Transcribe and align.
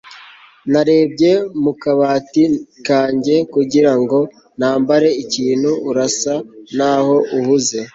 narebye 0.71 1.31
mu 1.63 1.71
kabati 1.81 2.43
kanjye 2.87 3.35
kugira 3.53 3.91
ngo 4.01 4.19
nambare 4.59 5.09
ikintu 5.23 5.69
urasa 5.89 6.33
naho 6.77 7.15
uhuze 7.37 7.79